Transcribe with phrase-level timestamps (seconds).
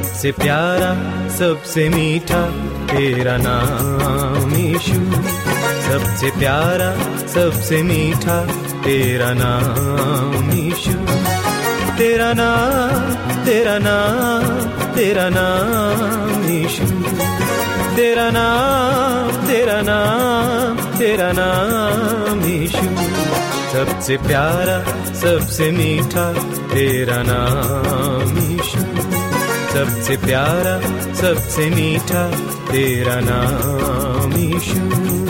[0.00, 0.90] सबसे प्यारा,
[1.28, 2.42] सबसे मीठा,
[2.86, 4.94] तेरा नाम यीशु।
[5.88, 6.90] सबसे प्यारा,
[7.28, 8.46] सबसे मीठा,
[8.84, 10.92] तेरा नाम यीशु।
[11.98, 16.84] तेरा नाम तेरा नाम तेरा नाम यीशु।
[17.96, 22.86] तेरा नाम तेरा नाम तेरा नाम यीशु।
[23.72, 24.78] सबसे प्यारा,
[25.14, 26.32] सबसे मीठा,
[26.74, 28.79] तेरा नाम यीशु।
[29.80, 30.72] सबसे प्यारा
[31.20, 32.24] सबसे मीठा
[32.70, 35.29] तेरा नाम यीशु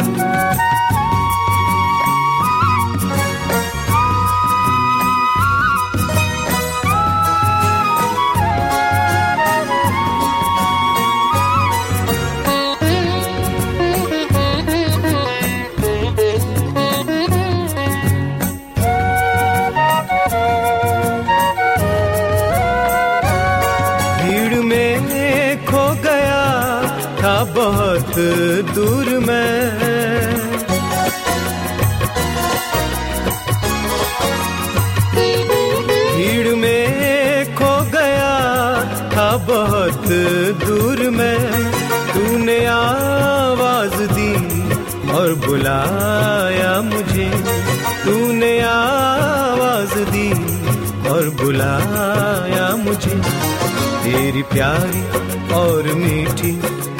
[56.02, 56.52] मीठी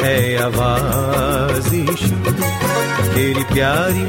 [0.03, 2.15] है आवाज़ यीशु
[3.15, 4.05] तेरी प्यारी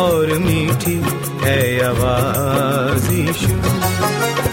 [0.00, 0.96] और मीठी
[1.44, 3.52] है आवाज़ यीशु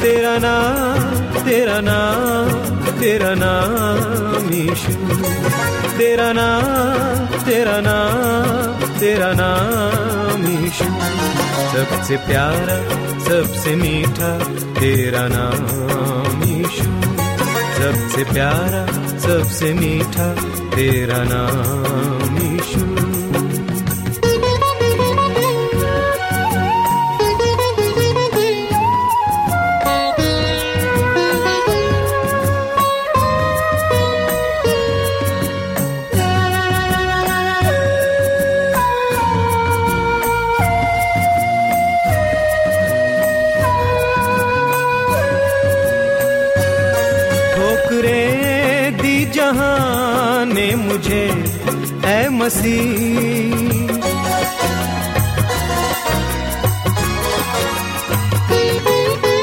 [0.03, 2.49] तेरा नाम तेरा नाम
[2.99, 4.93] तेरा नाम यीशु
[5.97, 10.85] तेरा नाम तेरा नाम तेरा नाम यीशु
[11.73, 12.77] सबसे प्यारा,
[13.27, 14.31] सबसे मीठा
[14.79, 16.42] तेरा नाम
[17.83, 18.81] सबसे प्यारा
[19.23, 20.27] सबसे मीठा
[20.75, 22.92] तेरा नाम यीशु
[49.43, 51.43] जहाँ ने मुझे,
[52.05, 52.95] ऐ मसीह।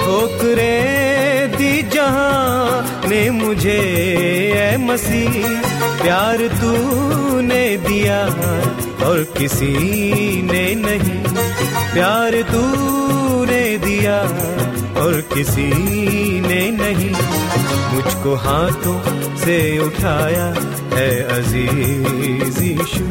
[0.05, 0.77] ठोकरे
[1.56, 3.81] दी जहाँ ने मुझे,
[4.56, 5.61] ऐ मसीह।
[6.03, 8.21] प्यार तूने दिया
[9.06, 9.72] और किसी
[10.43, 11.22] ने नहीं।
[11.94, 14.22] प्यार तूने दिया
[15.00, 15.66] और किसी
[16.41, 17.11] ने नहीं
[17.93, 18.99] मुझको हाथों
[19.43, 20.47] से उठाया
[20.94, 23.05] है अज़ीज़ यीशु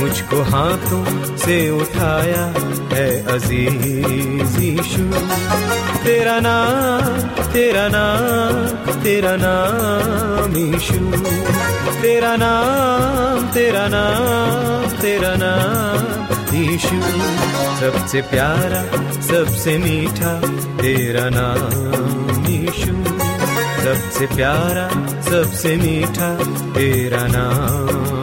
[0.00, 1.04] मुझको हाथों
[1.44, 2.44] से उठाया
[2.94, 5.04] है अज़ीज़ यीशु
[6.04, 7.22] तेरा नाम
[7.52, 11.00] तेरा नाम तेरा नाम यीशु
[12.02, 14.63] तेरा नाम तेरा नाम तेरा नाम
[16.74, 16.96] यीशु
[17.80, 18.80] सबसे प्यारा
[19.26, 20.32] सबसे मीठा
[20.80, 22.94] तेरा नाम यीशु।
[23.84, 24.88] सबसे प्यारा
[25.30, 26.30] सबसे मीठा
[26.74, 28.13] तेरा नाम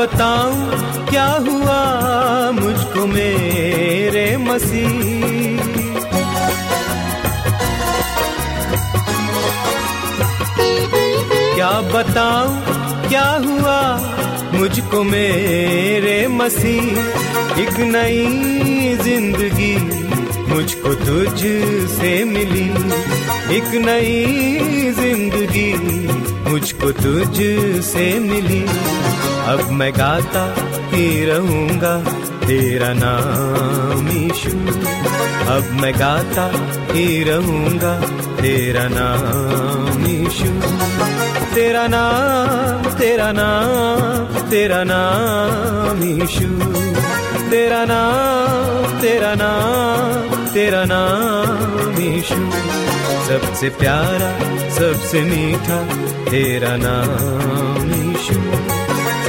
[0.00, 1.80] बताऊँ, क्या हुआ
[2.50, 4.92] मुझको मेरे मसीह?
[11.54, 13.80] क्या बताऊँ, क्या हुआ
[14.54, 16.88] मुझको मेरे मसीह?
[17.62, 19.74] एक नई ज़िंदगी
[20.54, 21.38] मुझको तुझ
[21.96, 22.68] से मिली।
[23.56, 25.72] एक नई ज़िंदगी
[26.50, 27.36] मुझको तुझ
[27.84, 28.64] से मिली।
[29.50, 30.42] अब मैं गाता
[30.90, 31.94] ही रहूँगा,
[32.46, 34.50] तेरा नाम ईशु
[35.54, 36.44] अब मैं गाता
[36.92, 37.92] ही रहूँगा,
[38.40, 40.52] तेरा नाम ईशु
[41.54, 46.48] तेरा नाम तेरा नाम तेरा नाम ईशु
[47.50, 52.42] तेरा नाम तेरा नाम तेरा नाम ईशु
[53.28, 54.30] सबसे प्यारा,
[54.78, 55.82] सबसे मीठा,
[56.30, 58.69] तेरा नाम ईशु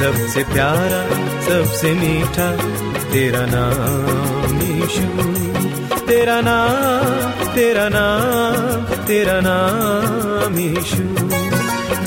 [0.02, 1.00] सबसे प्यारा,
[1.46, 2.46] सबसे मीठा,
[3.12, 5.06] तेरा नाम ईशु
[6.08, 11.04] तेरा नाम तेरा नाम तेरा नाम ईशु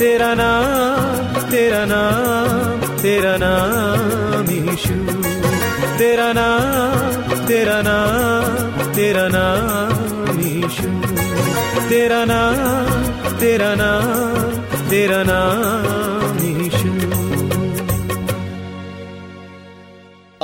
[0.00, 4.98] तेरा नाम तेरा नाम तेरा नाम ईशु
[5.98, 10.90] तेरा नाम तेरा नाम तेरा नाम ईशु
[11.88, 16.15] तेरा नाम तेरा नाम तेरा नाम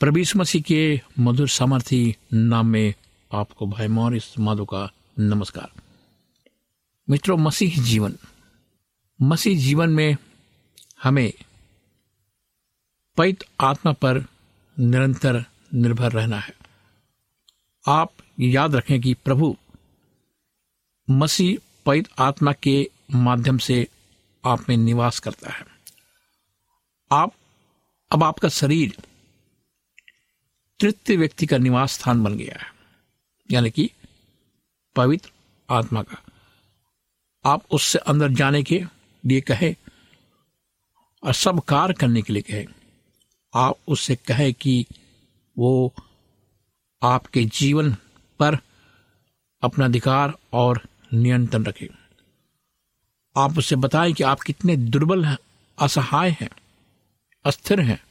[0.00, 2.94] प्रभीस मसीह के मधुर सामर्थी नाम में
[3.32, 5.72] आपको भाई मॉरिस माधो का नमस्कार।
[7.10, 8.16] मित्रों, मसीह जीवन
[9.22, 10.16] मसीह जीवन में
[11.02, 11.32] हमें
[13.16, 14.26] पैत आत्मा पर
[14.78, 15.44] निरंतर
[15.74, 16.54] निर्भर रहना है।
[17.88, 19.56] आप याद रखें कि प्रभु
[21.10, 23.88] मसीह पैत आत्मा के माध्यम से
[24.44, 25.66] आप में निवास करता है।
[27.12, 27.32] आप,
[28.12, 28.96] अब आपका शरीर
[30.80, 32.72] तृतीय व्यक्ति का निवास स्थान बन गया है।
[33.50, 33.90] यानी कि
[34.96, 35.30] पवित्र
[35.70, 36.22] आत्मा का।
[37.46, 38.84] आप उससे अंदर जाने के
[39.26, 39.76] लिए कहे
[41.22, 42.66] और सब कार्य करने के लिए कहे।
[43.54, 44.86] आप उससे कहे कि
[45.58, 45.94] वो
[47.02, 47.92] आपके जीवन
[48.38, 48.58] पर
[49.62, 50.82] अपना अधिकार और
[51.14, 51.90] नियंत्रण रखे।
[53.36, 55.38] आप उससे बताएँ कि आप कितने दुर्बल हैं,
[55.78, 56.50] असहाय हैं,
[57.44, 58.04] अस्थिर हैं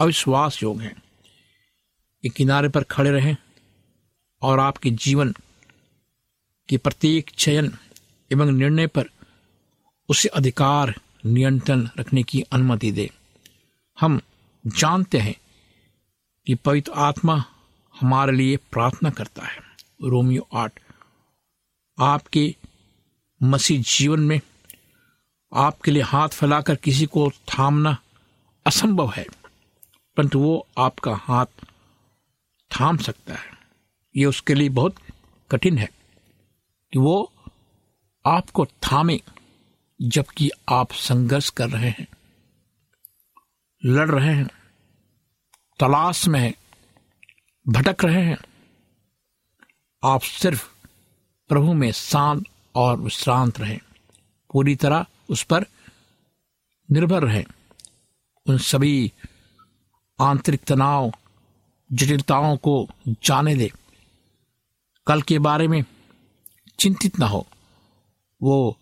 [0.00, 1.02] अविश्वास योग हैं।
[2.24, 3.36] एक किनारे पर खड़े रहें
[4.42, 5.34] और आपके जीवन
[6.68, 7.72] के प्रत्येक चयन
[8.30, 9.10] एवं निर्णय पर
[10.08, 10.94] उसे अधिकार
[11.26, 13.10] नियंत्रण रखने की अनुमति दे।
[13.98, 14.20] हम
[14.64, 15.34] जानते हैं
[16.46, 17.44] कि पवित्र आत्मा
[17.94, 19.60] हमारे लिए प्रार्थना करता है।
[20.04, 20.80] रोमियो आठ,
[21.98, 22.54] आपके
[23.40, 24.40] मसीह जीवन में
[25.52, 27.96] आपके लिए हाथ फैलाकर किसी को थामना
[28.66, 29.26] असंभव है,
[30.16, 31.46] परंतु वो आपका हाथ
[32.70, 33.50] थाम सकता है।
[34.16, 34.94] ये उसके लिए बहुत
[35.50, 35.90] कठिन है
[36.92, 37.32] कि वो
[38.26, 39.20] आपको थामे
[40.02, 42.08] जबकि आप संघर्ष कर रहे हैं,
[43.84, 44.48] लड़ रहे हैं,
[45.80, 46.54] तलाश में हैं,
[47.68, 48.38] भटक रहे हैं।
[50.04, 50.68] आप सिर्फ़
[51.48, 52.44] प्रभु में शांत
[52.74, 53.80] और विश्रांत रहें।
[54.52, 55.66] पूरी तरह उस पर
[56.90, 57.44] निर्भर रहें।
[58.46, 59.12] उन सभी
[60.20, 61.12] आंतरिक तनाव
[61.92, 63.72] जटिलताओं को जाने दे।
[65.06, 65.84] कल के बारे में
[66.78, 67.46] चिंतित ना हो।
[68.42, 68.78] वो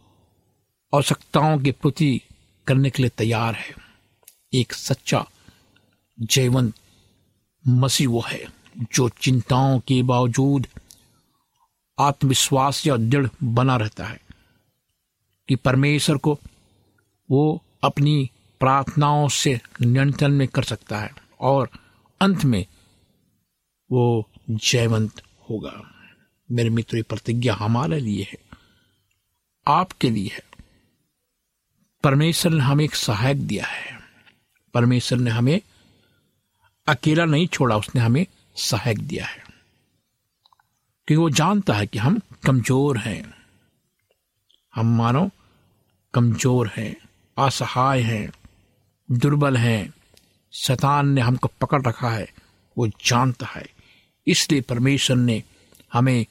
[0.94, 2.20] आवश्यकताओं के प्रति
[2.66, 3.74] करने के लिए तैयार है।
[4.54, 5.26] एक सच्चा,
[6.20, 6.74] जयवंत
[7.68, 8.44] मसीह वो है,
[8.78, 10.66] जो चिंताओं के बावजूद
[12.00, 14.26] आत्मविश्वास या दृढ़ बना रहता है।
[15.48, 16.38] कि परमेश्वर को
[17.30, 21.70] वो अपनी प्रार्थनाओं से नियंत्रण में कर सकता है और
[22.20, 22.66] अंत में
[23.90, 25.92] वो जयवंत होगा।
[26.52, 28.38] मेरे मित्र प्रतिज्ञा हमारे लिए है,
[29.68, 30.42] आपके लिए है।
[32.02, 33.98] परमेश्वर ने हमें एक सहायक दिया है।
[34.74, 35.60] परमेश्वर ने हमें
[36.88, 38.26] अकेला नहीं छोड़ा, उसने हमें
[38.56, 43.34] सहायक दिया है। क्योंकि वो जानता है कि हम कमज़ोर हैं।
[44.74, 45.30] हम मानो
[46.14, 46.96] कमज़ोर हैं,
[47.38, 48.32] असहाय हैं,
[49.10, 49.94] दुर्बल हैं।
[50.52, 52.32] शैतान ने हमको पकड़ रखा है,
[52.78, 53.75] वो जानता है।
[54.26, 55.42] इसलिए परमेश्वर ने
[55.92, 56.26] हमें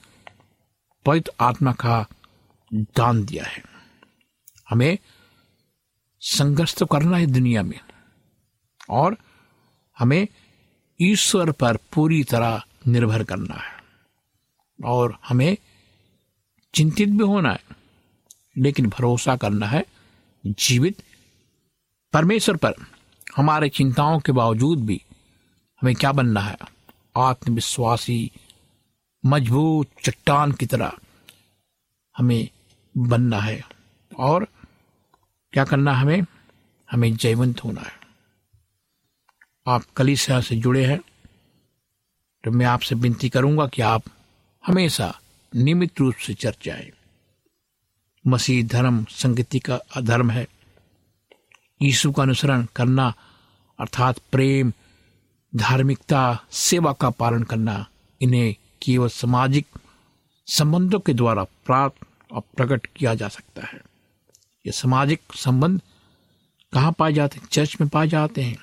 [1.05, 2.05] पवित्र आत्मा का
[2.71, 3.63] दान दिया है।
[4.69, 4.97] हमें
[6.21, 7.79] संघर्ष तो करना है दुनिया में,
[8.89, 9.17] और
[9.97, 10.27] हमें
[10.99, 13.73] ईश्वर पर पूरी तरह निर्भर करना है,
[14.79, 15.57] और हमें
[16.73, 17.63] चिंतित भी होना है,
[18.57, 19.83] लेकिन भरोसा करना है
[20.43, 21.01] जीवित
[22.13, 22.73] परमेश्वर पर।
[23.37, 25.01] हमारे चिंताओं के बावजूद भी
[25.81, 26.57] हमें क्या बनना है?
[27.17, 28.31] आत्मविश्वासी,
[29.25, 30.91] मज़बूत चट्टान की तरह
[32.17, 32.49] हमें
[32.97, 33.65] बनना है।
[34.17, 34.47] और
[35.53, 36.21] क्या करना हमें?
[36.91, 38.05] हमें जयवंत होना है।
[39.67, 40.99] आप कलिसिया से जुड़े हैं
[42.43, 44.03] तो मैं आपसे विनती करूँगा कि आप
[44.67, 45.19] हमेशा
[45.55, 46.91] नियमित रूप से चर्चाएँ।
[48.27, 50.47] मसीह धर्म संगति का अधर्म है।
[51.81, 53.13] यीशु का अनुसरण करना,
[53.79, 54.73] अर्थात प्रेम
[55.55, 57.87] धार्मिकता, सेवा का पालन करना,
[58.21, 59.67] इन्हें केवल सामाजिक
[60.47, 63.81] संबंधों के द्वारा प्राप्त और प्रकट किया जा सकता है।
[64.65, 65.81] ये सामाजिक संबंध
[66.73, 67.47] कहाँ पाए जाते हैं?
[67.51, 68.57] चर्च में पाए जाते हैं।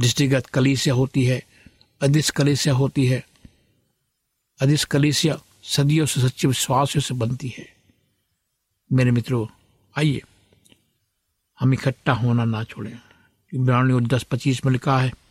[0.00, 1.46] दृष्टिगत कलीसिया होती है
[2.02, 3.26] अधिस कलीसिया होती है।
[4.60, 7.68] अधिस कलीसिया सदियों से सच्चे विश्वासियों से बनती है।
[8.92, 9.46] मेरे मित्रों,
[9.98, 10.22] आइए,
[11.60, 13.00] हम इकट्ठा होना ना छोड़ें।
[13.54, 15.23] इब्रानियों दस पच्चीस में लिखा है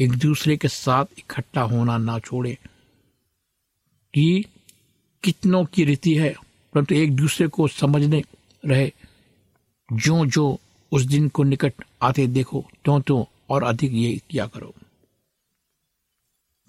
[0.00, 2.58] एक दूसरे के साथ इकट्ठा होना ना छोड़े।
[4.14, 4.44] कि
[5.24, 6.34] कितनों की रीति है,
[6.74, 8.22] परंतु एक दूसरे को समझने
[8.64, 8.92] रहे।
[9.92, 10.60] जो जो
[10.92, 14.74] उस दिन को निकट आते देखो त्यों त्यों और अधिक ये किया करो।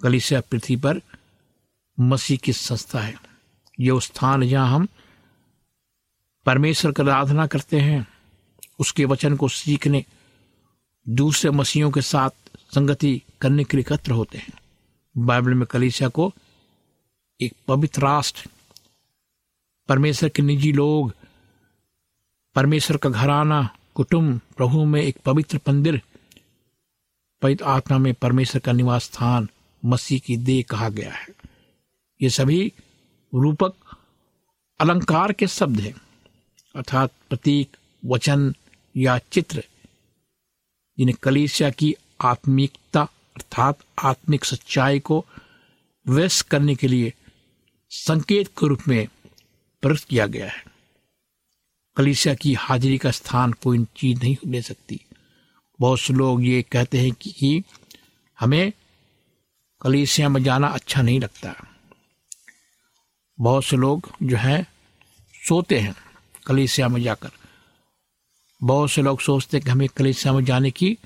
[0.03, 1.01] कलिसिया पृथ्वी पर
[1.99, 3.15] मसीह की संस्था है।
[3.91, 4.87] उस स्थान जहाँ हम
[6.45, 8.07] परमेश्वर की आराधना करते हैं,
[8.79, 10.05] उसके वचन को सीखने,
[11.09, 12.29] दूसरे मसीहों के साथ
[12.69, 14.53] संगति करने के लिए एकत्र होते हैं।
[15.17, 16.31] बाइबल में कलिसिया को
[17.39, 18.49] एक पवित्र राष्ट्र,
[19.89, 21.13] परमेश्वर के निजी लोग,
[22.55, 26.01] परमेश्वर का घराना, कुटुंब, प्रभु में एक पवित्र मंदिर,
[27.41, 29.47] पवित्र आत्मा में परमेश्वर का निवास स्थान
[29.85, 31.27] मसीह की देह कहा गया है।
[32.21, 32.73] ये सभी
[33.33, 33.73] रूपक
[34.79, 35.93] अलंकार के शब्द हैं,
[36.75, 38.53] अर्थात प्रतीक, वचन
[38.97, 39.63] या चित्र,
[40.97, 43.01] जिन्हें कलीसिया की आत्मिकता
[43.35, 45.25] अर्थात आत्मिक सच्चाई को
[46.07, 47.13] व्यस्त करने के लिए
[47.89, 49.07] संकेत के रूप में
[49.81, 50.63] प्रकट किया गया है।
[51.97, 55.01] कलिसिया की हाजिरी का स्थान कोई चीज़ नहीं ले सकती।
[55.79, 57.63] बहुत से लोग ये कहते हैं कि
[58.39, 58.73] हमें
[59.81, 61.67] कलिसिया में जाना अच्छा नहीं लगता।
[63.39, 64.67] बहुत से लोग जो है,
[65.47, 65.95] सोते हैं
[66.47, 67.29] कलिसिया में जाकर।
[68.63, 70.97] बहुत से लोग सोचते हैं कि हमें कलिसिया में जाने की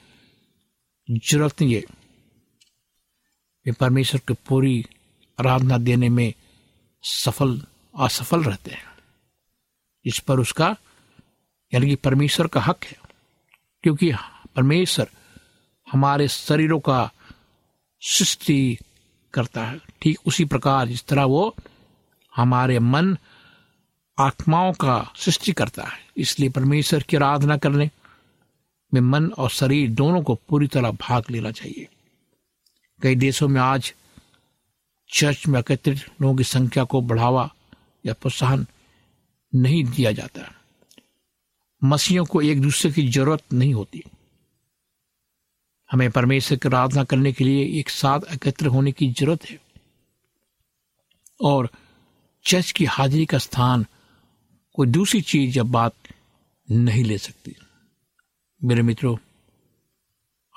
[1.11, 1.81] ज़रूरत नहीं है।
[3.65, 4.85] वे परमेश्वर की पूरी
[5.39, 6.33] आराधना देने में
[7.03, 7.61] सफल,
[7.99, 8.85] असफल रहते हैं।
[10.05, 10.75] इस पर उसका,
[11.73, 12.97] यानी कि परमेश्वर का हक है।
[13.83, 14.11] क्योंकि
[14.55, 15.09] परमेश्वर
[15.91, 17.11] हमारे शरीरों का
[18.01, 18.77] सृष्टि
[19.33, 21.55] करता है। ठीक उसी प्रकार जिस तरह वो
[22.35, 23.17] हमारे मन
[24.19, 27.91] आत्माओं का सृष्टि करता है। इसलिए परमेश्वर की आराधना करने
[28.93, 31.87] में मन और शरीर दोनों को पूरी तरह भाग लेना चाहिए।
[33.01, 33.93] कई देशों में आज
[35.13, 37.53] चर्च में एकत्रित लोगों की संख्या को बढ़ावा
[38.05, 38.65] या प्रोत्साहन
[39.55, 40.55] नहीं दिया जाता।
[41.83, 44.03] मसीहों को एक दूसरे की ज़रूरत नहीं होती।
[45.91, 49.59] हमें परमेश्वर की आराधना करने के लिए एक साथ एकत्र होने की ज़रूरत है।
[51.41, 51.69] और
[52.45, 53.85] चर्च की हाजिरी का स्थान
[54.73, 55.93] कोई दूसरी चीज़ या बात
[56.71, 57.55] नहीं ले सकती।
[58.65, 59.17] मेरे मित्रों,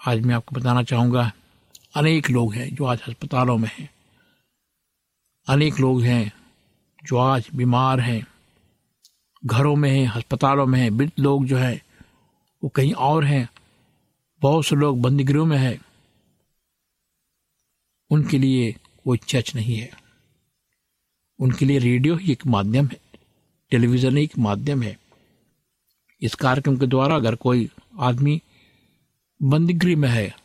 [0.06, 1.32] आज मैं आपको बताना चाहूँगा,
[1.96, 3.90] अनेक लोग हैं जो आज अस्पतालों में हैं।
[5.48, 6.32] अनेक लोग हैं
[7.04, 8.26] जो आज बीमार हैं,
[9.46, 11.82] घरों में हैं, अस्पतालों में हैं। वृद्ध लोग जो हैं,
[12.64, 13.48] वो कहीं और हैं।
[14.40, 15.80] बहुत से लोग बंदीगृहों में हैं।
[18.10, 18.72] उनके लिए
[19.04, 19.90] कोई चर्च नहीं है।
[21.40, 23.00] उनके लिए रेडियो ही एक माध्यम है,
[23.70, 24.98] टेलीविज़न ही एक माध्यम है।
[26.22, 28.42] इस कार्यक्रम के द्वारा अगर कोई आदमी
[29.42, 30.36] बंदीगृह में है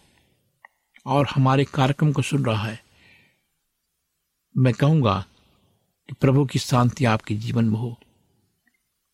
[1.05, 2.83] और हमारे कार्यक्रम को सुन रहा है।
[4.57, 5.25] मैं कहूँगा
[6.07, 7.97] कि प्रभु की शांति आपके जीवन में हो।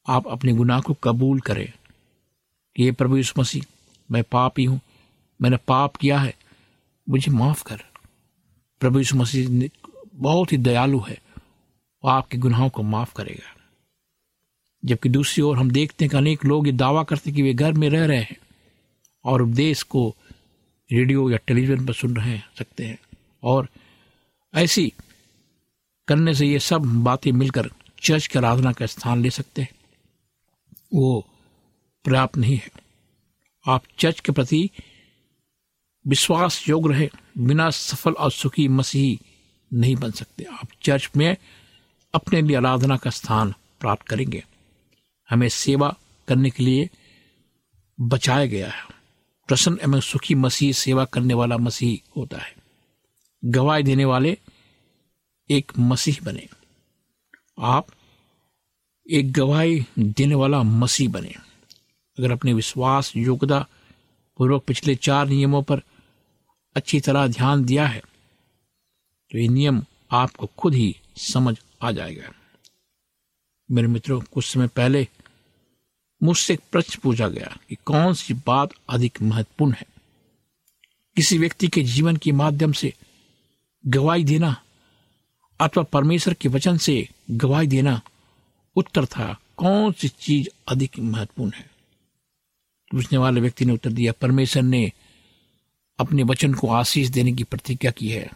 [0.08, 1.74] आप अपने गुनाह को कबूल करें।
[2.76, 3.64] कि ये प्रभु यीशु मसीह,
[4.12, 4.82] मैं पाप ही हूँ,
[5.42, 6.36] मैंने पाप किया है,
[7.10, 7.78] मुझे माफ़ कर।
[8.80, 9.70] प्रभु यीशु मसीह
[10.16, 11.22] बहुत ही दयालु है,
[12.04, 13.57] वो आपके गुनाहों को माफ़ करेगा।
[14.86, 17.54] जबकि दूसरी ओर हम देखते हैं कि अनेक लोग ये दावा करते हैं कि वे
[17.54, 18.38] घर में रह रहे हैं
[19.26, 20.16] और उपदेश को
[20.92, 23.00] रेडियो या टेलीविज़न पर सुन रहे सकते हैं।
[23.44, 23.70] और
[24.56, 24.94] ऐसी
[26.08, 29.70] करने से ये सब बातें मिलकर चर्च की आराधना का स्थान ले सकते हैं।
[30.94, 31.28] वो
[32.06, 32.70] पर्याप्त नहीं है।
[33.68, 34.70] आप चर्च के प्रति
[36.08, 39.20] विश्वास योग्य रहे, बिना सफल और सुखी मसीही
[39.74, 41.38] नहीं बन सकते। आप चर्च में
[42.14, 44.44] अपने लिए आराधना का स्थान प्राप्त करेंगे।
[45.30, 45.96] हमें सेवा
[46.28, 46.90] करने के लिए
[48.00, 48.84] बचाया गया है।
[49.48, 52.56] प्रसन्न एवं सुखी मसीह सेवा करने वाला मसीह होता है।
[53.46, 54.38] गवाही देने वाले
[55.50, 56.48] एक मसीह बने।
[57.60, 57.88] आप
[59.12, 61.34] एक गवाही देने वाला मसीह बने।
[62.20, 63.68] अगर अपने विश्वास, योग्यता
[64.38, 65.82] पूर्वक पिछले चार नियमों पर
[66.76, 68.02] अच्छी तरह ध्यान दिया है
[69.32, 72.30] तो ये नियम आपको खुद ही समझ आ जाएगा।
[73.72, 75.08] मेरे मित्रों, कुछ समय पहले
[76.24, 79.86] मुझसे एक प्रश्न पूछा गया कि कौन सी बात अधिक महत्वपूर्ण है?
[81.16, 82.94] किसी व्यक्ति के जीवन के माध्यम से
[83.88, 84.62] गवाही देना
[85.60, 88.02] अथवा परमेश्वर के वचन से गवाही देना
[88.76, 91.70] उत्तर था, कौन सी चीज़ अधिक महत्वपूर्ण है?
[92.92, 94.92] पूछने वाले व्यक्ति ने उत्तर दिया, परमेश्वर ने
[96.00, 98.32] अपने वचन को आशीष देने की प्रतिज्ञा की है,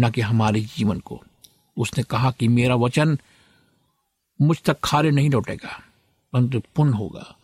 [0.00, 1.24] न कि हमारे जीवन को।
[1.76, 3.18] उसने कहा कि मेरा वचन
[4.40, 5.82] मुझ तक खारे नहीं लौटेगा।
[6.34, 7.36] परंतु पुण्य होगा,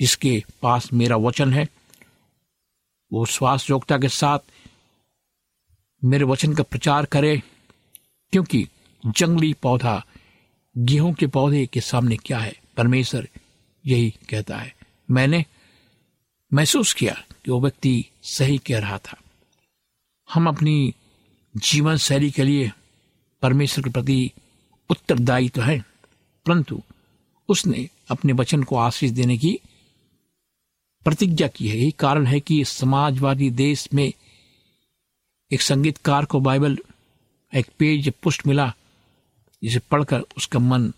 [0.00, 1.68] जिसके पास मेरा वचन है।
[3.12, 4.38] वो श्वास योग्यता के साथ
[6.04, 7.42] मेरे वचन का प्रचार करे,
[8.32, 8.68] क्योंकि
[9.06, 10.04] जंगली पौधा
[10.78, 12.54] गेहूँ के पौधे के सामने क्या है?
[12.76, 13.28] परमेश्वर
[13.86, 14.74] यही कहता है।
[15.10, 15.44] मैंने
[16.52, 17.14] महसूस किया
[17.44, 19.20] कि वो व्यक्ति सही कह रहा था।
[20.32, 20.94] हम अपनी
[21.56, 22.70] जीवन शैली के लिए
[23.42, 24.32] परमेश्वर के प्रति
[24.90, 25.78] उत्तरदायी तो है,
[26.46, 26.82] परंतु
[27.48, 29.60] उसने अपने वचन को आशीष देने की
[31.04, 34.12] प्रतिज्ञा की है। यही कारण है कि समाजवादी देश में
[35.52, 36.78] एक संगीतकार को बाइबल
[37.54, 38.74] एक पेज पुष्ट मिला,
[39.62, 40.92] जिसे पढ़कर उसका मन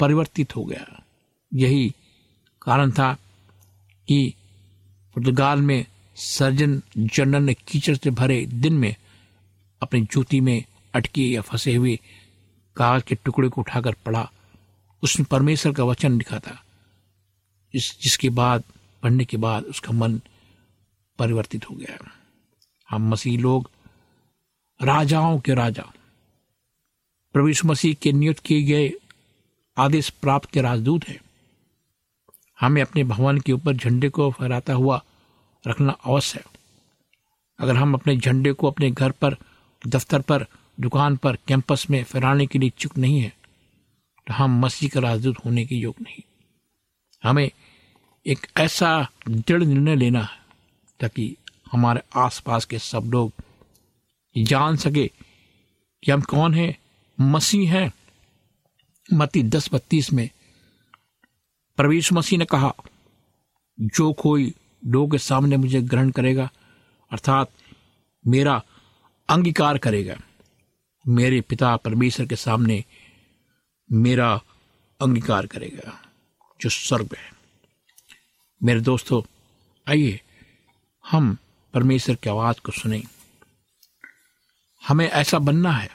[0.00, 1.02] परिवर्तित हो गया।
[1.54, 1.92] यही
[2.62, 3.14] कारण था
[4.08, 4.34] कि
[5.14, 8.94] पुर्तगाल में सर्जन जनरल ने कीचड़ से भरे दिन में
[9.82, 12.00] अपनी जूती में अटके या फंसे हुए
[12.76, 14.32] कागज़ के टुकड़े को उठाकर पढ़ा।
[15.02, 16.64] उसमें परमेश्वर का वचन लिखा था।
[17.72, 18.64] जिस, जिसके बाद
[19.02, 20.20] पढ़ने के बाद उसका मन
[21.18, 22.10] परिवर्तित हो गया।
[22.90, 23.70] हम मसीह लोग,
[24.82, 25.92] राजाओं के राजा,
[27.32, 28.92] प्रभु यीशु मसीह के नियुक्त किए गए
[29.78, 31.20] आदेश प्राप्त के राजदूत हैं।
[32.60, 35.02] हमें अपने भवन के ऊपर झंडे को फहराता हुआ
[35.66, 36.44] रखना अवश्य है।
[37.58, 39.36] अगर हम अपने झंडे को अपने घर पर,
[39.86, 40.46] दफ्तर पर,
[40.80, 43.36] दुकान पर, कैंपस में फहराने के लिए इच्छुक नहीं है
[44.26, 46.22] तो हम मसीह का राजदूत होने के योग नहीं।
[47.22, 47.50] हमें
[48.26, 50.38] एक ऐसा दृढ़ निर्णय लेना है,
[51.00, 51.36] ताकि
[51.72, 53.32] हमारे आसपास के सब लोग
[54.36, 55.06] जान सके
[56.02, 56.76] कि हम कौन हैं,
[57.20, 57.92] मसीह हैं।
[59.14, 60.28] मती दस बत्तीस में
[61.76, 62.72] प्रवीष मसीह ने कहा,
[63.80, 64.52] जो कोई
[64.84, 66.50] लोग के सामने मुझे ग्रहण करेगा,
[67.10, 67.50] अर्थात
[68.26, 68.62] मेरा
[69.28, 70.16] अंगीकार करेगा,
[71.04, 72.84] मेरे पिता परमेश्वर के सामने
[73.92, 74.40] मेरा
[75.00, 76.02] अंगीकार करेगा,
[76.60, 77.32] जो स्वर्ग है।
[78.62, 79.22] मेरे दोस्तों,
[79.88, 80.20] आइए
[81.10, 81.38] हम
[81.74, 83.02] परमेश्वर की आवाज़ को सुने।
[84.88, 85.90] हमें ऐसा बनना है,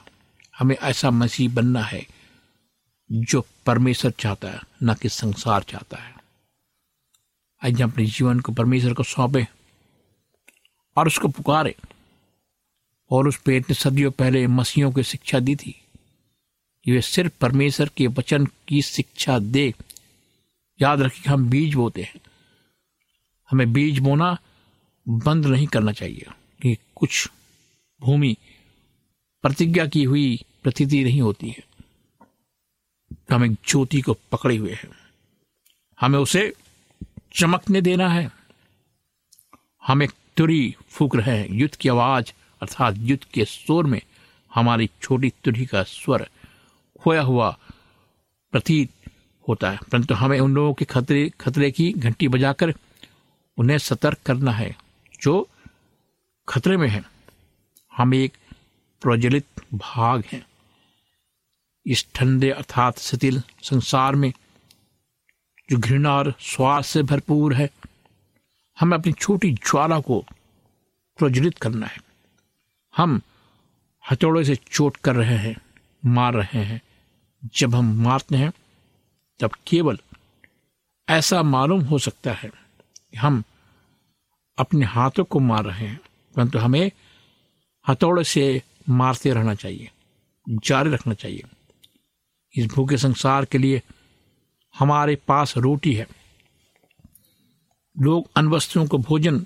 [0.59, 2.07] हमें ऐसा मसीह बनना है,
[3.11, 6.15] जो परमेश्वर चाहता है, न कि संसार चाहता है।
[7.65, 9.47] आज अपने जीवन को परमेश्वर को सौंपे
[10.97, 11.75] और उसको पुकारे।
[13.11, 15.83] और उस पे इतने सदियों पहले मसीहों की शिक्षा दी थी।
[16.87, 19.73] वे सिर्फ़ परमेश्वर के वचन की शिक्षा दे।
[20.81, 22.21] याद रखिए हम बीज बोते हैं।
[23.51, 24.37] हमें बीज बोना
[25.09, 26.25] बंद नहीं करना चाहिए
[26.61, 27.29] कि कुछ
[28.01, 28.37] भूमि
[29.41, 31.63] प्रतिज्ञा की हुई प्रतीति नहीं होती है।
[33.13, 34.89] तो हम एक ज्योति को पकड़े हुए हैं।
[36.01, 36.53] हमें उसे
[37.33, 38.31] चमकने देना है।
[39.87, 44.01] हम एक तुरी फूक रहे हैं। युद्ध की आवाज़ अर्थात युद्ध के स्वर में
[44.53, 46.29] हमारी छोटी तुरी का स्वर
[47.01, 47.57] खोया हुआ
[48.51, 49.11] प्रतीत
[49.49, 52.73] होता है। परंतु हमें उन लोगों के खतरे खतरे की घंटी बजाकर
[53.57, 54.75] उन्हें सतर्क करना है
[55.21, 55.49] जो
[56.49, 57.03] खतरे में है।
[57.97, 58.37] हम एक
[59.01, 60.45] प्रज्वलित भाग हैं।
[61.87, 64.33] इस ठंडे अर्थात शिथिल संसार में
[65.69, 67.69] जो घृणा और स्वार्थ से भरपूर है,
[68.79, 70.25] हमें अपनी छोटी ज्वाला को
[71.17, 71.97] प्रज्वलित करना है।
[72.97, 73.21] हम
[74.11, 75.55] हथौड़े से चोट कर रहे हैं,
[76.05, 76.81] मार रहे हैं।
[77.45, 78.51] जब हम मारते हैं,
[79.39, 79.97] तब केवल
[81.09, 83.43] ऐसा मालूम हो सकता है कि हम
[84.57, 85.99] अपने हाथों को मार रहे हैं,
[86.35, 86.91] परंतु हमें
[87.89, 89.91] हथौड़े से मारते रहना चाहिए,
[90.49, 91.43] जारी रखना चाहिए।
[92.55, 93.81] इस भूखे संसार के लिए
[94.79, 96.07] हमारे पास रोटी है।
[97.99, 99.39] लोग अन वस्तुओं को भोजन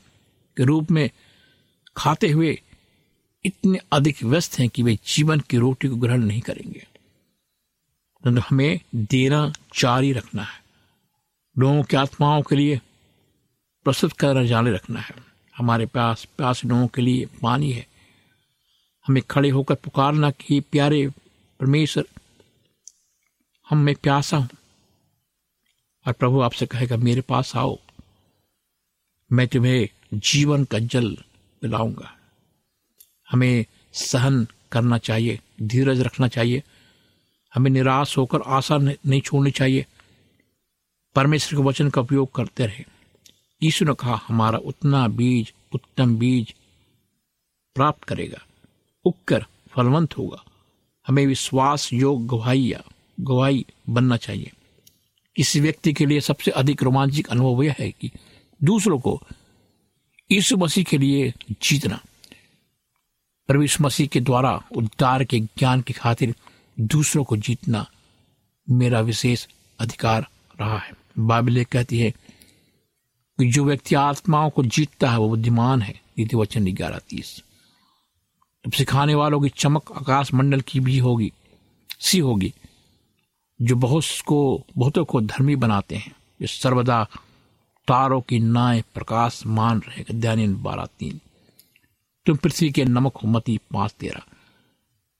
[0.58, 1.10] के रूप में
[1.98, 2.62] खाते हुए
[3.46, 6.88] इतने अधिक व्यस्त हैं कि वे जीवन की रोटी को ग्रहण नहीं करेंगे।
[8.28, 10.64] हमें देना, जारी रखना है।
[11.58, 12.82] लोगों की आत्माओं के लिए
[13.84, 15.16] प्रस्तुत करना, जारी रखना है।
[15.58, 17.88] हमारे पास प्यास लोगों के लिए पानी है।
[19.08, 21.10] हमें खड़े होकर पुकारना कि, प्यारे
[21.60, 22.06] परमेश्वर,
[23.70, 24.50] हम मैं प्यासा हूँ।
[26.08, 27.80] और प्रभु आपसे कहेगा, मेरे पास आओ।
[29.32, 31.18] मैं तुम्हें जीवन का जल
[31.62, 32.18] पिलाऊँगा
[33.32, 36.64] हमें सहन करना चाहिए, धीरज रखना चाहिए।
[37.56, 39.86] हमें निराश होकर आशा नहीं छोड़नी चाहिए।
[41.16, 42.86] परमेश्वर के वचन का उपयोग करते रहे।
[43.64, 46.56] यीशु ने कहा, हमारा उतना बीज, उत्तम बीज
[47.76, 48.46] प्राप्त करेगा।
[49.06, 50.44] उगकर फलवंत होगा।
[51.08, 52.74] हमें विश्वास, योग गवाही
[53.20, 54.52] गवाही बनना चाहिए।
[55.36, 58.12] किसी व्यक्ति के लिए सबसे अधिक रोमांचक अनुभव यह है कि
[58.64, 59.22] दूसरों को
[60.32, 62.02] यीशु मसीह के लिए जीतना
[63.48, 66.36] प्रवेश मसीह के द्वारा उद्धार के ज्ञान की खातिर
[66.80, 67.86] दूसरों को जीतना
[68.70, 69.48] मेरा विशेष
[69.80, 70.28] अधिकार
[70.62, 72.12] रहा है। बाइबल कहती है
[73.40, 77.44] कि जो व्यक्ति आत्माओं को जीतता है, वो बुद्धिमान है, नीति वचन ग्यारह तीस।
[78.66, 81.32] अब सिखाने वालों की चमक आकाश मंडल की भी होगी,
[82.00, 82.54] सी होगी,
[83.62, 87.08] जो बहुत को, बहुतों को धर्मी बनाते हैं, जो सर्वदा
[87.88, 91.20] तारों की नाय प्रकाश मान रहे बारह तीन।
[92.26, 94.22] तुम पृथ्वी के नमक हो मती पाँच तेरह।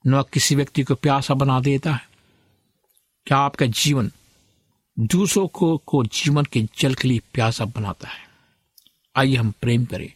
[0.08, 2.10] नमक किसी व्यक्ति को प्यासा बना देता है।
[3.26, 4.12] क्या आपका जीवन
[5.00, 8.28] दूसरों को, को जीवन के जल के लिए प्यासा बनाता है?
[9.16, 10.14] आइए हम प्रेम करें।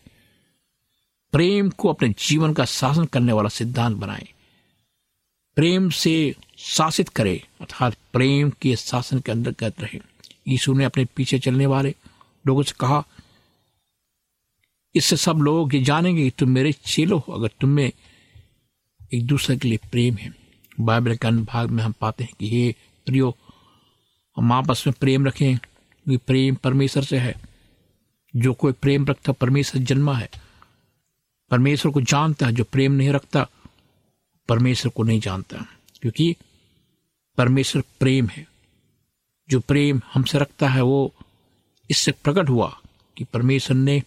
[1.31, 4.27] प्रेम को अपने जीवन का शासन करने वाला सिद्धांत बनाए।
[5.55, 9.99] प्रेम से शासित करें अर्थात प्रेम के शासन के अंतर्गत रहे।
[10.47, 11.95] यीशु ने अपने पीछे चलने वाले
[12.47, 13.03] लोगों से कहा
[14.95, 17.91] इससे सब लोग ये जानेंगे कि तुम मेरे चेलो हो। अगर तुम में
[19.13, 20.33] एक दूसरे के लिए प्रेम है।
[20.79, 23.37] बाइबल के अन्य भाग में हम पाते हैं कि हे प्रियो,
[24.37, 27.35] हम आपस में प्रेम रखें क्योंकि प्रेम परमेश्वर से है।
[28.35, 30.29] जो कोई प्रेम रखता परमेश्वर जन्मा है।
[31.51, 33.47] परमेश्वर को जानता है, जो प्रेम नहीं रखता,
[34.49, 35.57] परमेश्वर को नहीं जानता।
[36.01, 36.35] क्योंकि
[37.37, 38.47] परमेश्वर प्रेम है।
[39.49, 41.13] जो प्रेम हमसे रखता है, वो
[41.89, 42.81] इससे प्रकट हुआ
[43.17, 44.03] कि परमेश्वर ने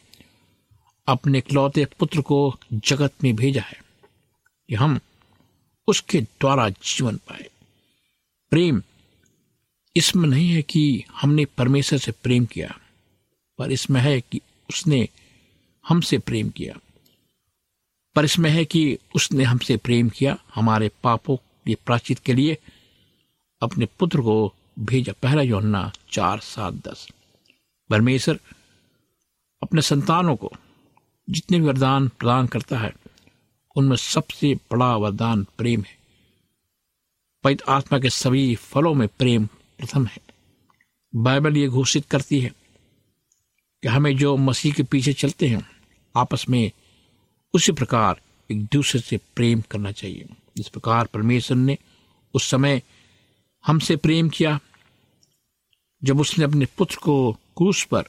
[1.06, 3.91] अपने इकलौते पुत्र को जगत में भेजा है।
[4.72, 5.00] कि हम
[5.88, 7.50] उसके द्वारा जीवन पाए।
[8.50, 8.82] प्रेम,
[9.96, 12.80] इसमें नहीं है कि हमने परमेश्वर से प्रेम किया,
[13.58, 15.08] पर इसमें है कि उसने
[15.88, 16.78] हमसे प्रेम किया।
[18.14, 22.58] पर इसमें है कि उसने हमसे प्रेम किया, हमारे पापों के प्राचित के लिए,
[23.62, 27.08] अपने पुत्र को भेजा। पहला योना चार सात दस।
[27.90, 28.40] परमेश्वर
[29.62, 30.52] अपने संतानों को
[31.30, 33.01] जितने भी वरदान प्रदान करता है
[33.76, 35.96] उनमें सबसे बड़ा वरदान प्रेम है।
[37.44, 40.18] पवित्र आत्मा के सभी फलों में प्रेम प्रथम है।
[41.14, 42.52] बाइबल ये घोषित करती है
[43.82, 45.66] कि हमें जो मसीह के पीछे चलते हैं,
[46.16, 46.70] आपस में
[47.54, 51.78] उसी प्रकार एक दूसरे से प्रेम करना चाहिए। इस प्रकार परमेश्वर ने
[52.34, 52.82] उस समय
[53.66, 54.60] हमसे प्रेम किया,
[56.04, 58.04] जब उसने अपने पुत्र को क्रूस पर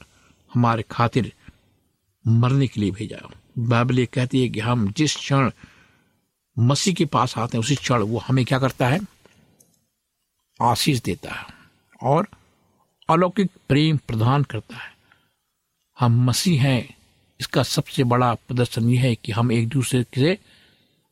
[0.54, 1.32] हमारे खातिर
[2.26, 5.50] मरने के लिए भेजा। बाइबल कहती है कि हम जिस क्षण
[6.58, 9.00] मसीह के पास आते हैं, उसी क्षण वो हमें क्या करता है?
[10.62, 11.46] आशीष देता है
[12.02, 12.28] और
[13.10, 14.92] अलौकिक प्रेम प्रदान करता है।
[16.00, 16.94] हम मसीह हैं,
[17.40, 20.38] इसका सबसे बड़ा प्रदर्शन यह है कि हम एक दूसरे से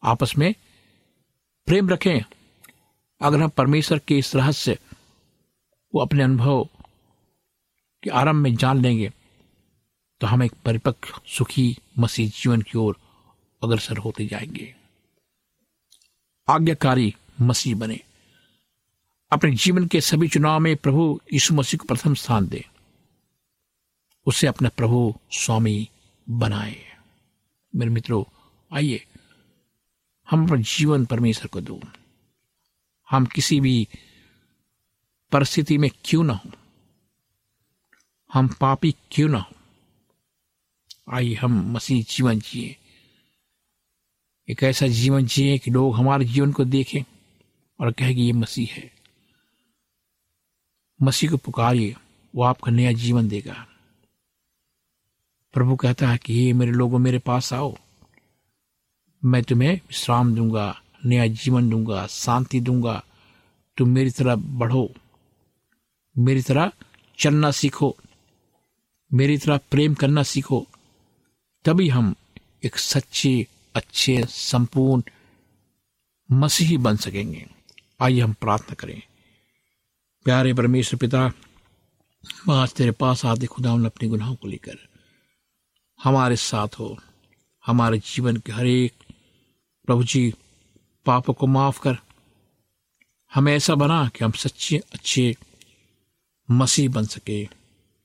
[0.05, 0.55] आपस में
[1.67, 2.21] प्रेम रखें।
[3.23, 4.75] अगर हम परमेश्वर के इस रहस्य
[5.93, 6.69] को अपने अनुभव
[8.03, 9.11] के आरंभ में जान लेंगे
[10.23, 12.97] तो हम एक परिपक्व, सुखी मसीह जीवन की ओर
[13.65, 14.75] अग्रसर होते जाएँगे।
[16.49, 18.01] आज्ञाकारी मसीह बने।
[19.33, 22.69] अपने जीवन के सभी चुनाव में प्रभु यीशु मसीह को प्रथम स्थान दे।
[24.27, 25.89] उसे अपना प्रभु स्वामी
[26.31, 26.97] बनाए।
[27.77, 28.25] मेरे मित्रों,
[28.77, 29.07] आइए,
[30.31, 31.81] हम अपना जीवन परमेश्वर को दो।
[33.11, 33.89] हम किसी भी
[35.33, 36.51] परिस्थिति में क्यों ना हो?
[38.33, 39.62] हम पापी क्यों ना हो?
[41.09, 42.77] आइए हम मसीह जीवन जिए।
[44.49, 47.03] एक ऐसा जीवन जिए कि लोग हमारे जीवन को देखें
[47.81, 48.91] और कहे कि ये मसीह है।
[51.03, 51.97] मसीह को पुकारिए,
[52.35, 53.67] वो आपका नया जीवन देगा।
[55.53, 57.77] प्रभु कहता है कि ये मेरे लोगों, मेरे पास आओ।
[59.25, 63.05] मैं तुम्हें विश्राम दूँगा, नया जीवन दूँगा, शांति दूँगा।
[63.77, 64.95] तुम मेरी तरह बढ़ो,
[66.19, 66.73] मेरी तरह
[67.19, 67.97] चलना सीखो,
[69.13, 70.67] मेरी तरह प्रेम करना सीखो।
[71.65, 72.15] तभी हम
[72.65, 75.03] एक सच्चे, अच्छे, संपूर्ण
[76.33, 77.51] मसीही बन सकेंगे।
[78.01, 79.03] आइए हम प्रार्थना करें।
[80.25, 81.33] प्यारे परमेश्वर पिता
[82.53, 84.89] आज तेरे पास आते खुदा अपने गुनाहों को लेकर
[86.03, 86.99] हमारे साथ हो।
[87.67, 88.93] हमारे जीवन के हर एक
[89.87, 90.35] प्रभु जी,
[91.07, 91.97] पापों को माफ़ कर।
[93.35, 95.37] हमें ऐसा बना कि हम सच्चे, अच्छे
[96.51, 97.49] मसीह बन सके।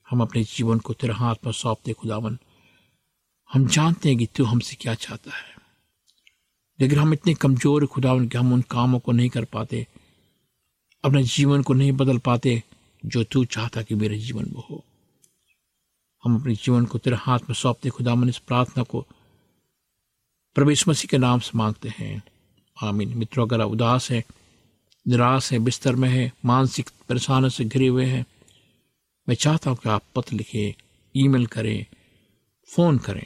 [0.10, 2.39] हम अपने जीवन को तेरे हाथ पर सौंपते खुदावन।
[3.54, 5.56] हम जानते हैं कि तू हमसे क्या चाहता है।
[6.80, 9.88] लेकिन हम इतने कमज़ोर खुदावन कि हम उन कामों को नहीं कर पाते,
[11.04, 12.64] अपने जीवन को नहीं बदल पाते
[13.06, 14.84] जो तू चाहता कि मेरे जीवन में हो।
[16.24, 19.06] हम अपने जीवन को तेरे हाथ में सौंपते, खुदावन, इस प्रार्थना को
[20.56, 22.24] प्रवेश मसीह के नाम से मांगते हैं।
[22.84, 24.24] आमीन। मित्रों, अगर उदास है,
[25.08, 28.26] निराश है, बिस्तर में है, मानसिक परेशानियों से घिरे हुए हैं,
[29.30, 30.74] मैं चाहता हूँ कि आप पत्र लिखें,
[31.16, 31.86] ईमेल करें,
[32.70, 33.26] फ़ोन करें।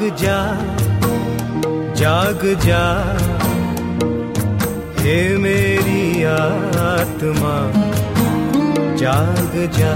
[0.00, 0.36] जाग जा
[1.94, 2.80] जाग जा।
[5.00, 7.52] हे मेरी आत्मा,
[9.00, 9.92] जाग जा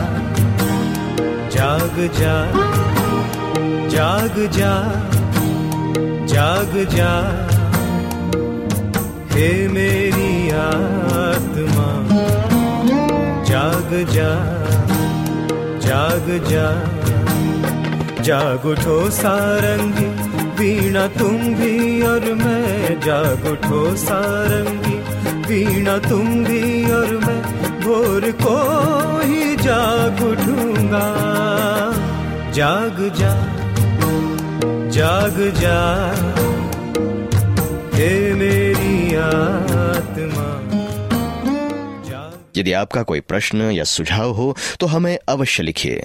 [1.55, 2.35] जाग जा
[3.95, 4.73] जाग जा
[6.35, 7.13] जाग जा।
[9.35, 10.33] हे मेरी
[10.65, 11.89] आत्मा,
[13.53, 14.33] जाग जा
[15.87, 16.69] जाग जा।
[18.25, 20.07] जाग उठो सारंगी,
[20.59, 24.97] वीणा तुम भी और मैं जाग उठो सारंगी,
[25.49, 27.41] वीणा तुम भी और मैं
[27.81, 28.57] भोर को
[29.23, 31.05] ही जाग उठूँगा
[32.53, 33.35] जाग जा
[34.91, 35.79] जाग जा,
[37.95, 40.49] हे मेरी आत्मा।
[42.57, 46.05] यदि आपका कोई प्रश्न या सुझाव हो तो हमें अवश्य लिखिए।